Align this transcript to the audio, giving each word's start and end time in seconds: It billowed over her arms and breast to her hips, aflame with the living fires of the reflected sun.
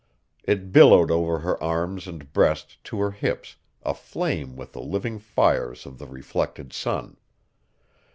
It 0.45 0.71
billowed 0.71 1.11
over 1.11 1.37
her 1.41 1.61
arms 1.61 2.07
and 2.07 2.33
breast 2.33 2.83
to 2.85 2.99
her 3.01 3.11
hips, 3.11 3.57
aflame 3.83 4.55
with 4.55 4.73
the 4.73 4.81
living 4.81 5.19
fires 5.19 5.85
of 5.85 5.99
the 5.99 6.07
reflected 6.07 6.73
sun. 6.73 7.17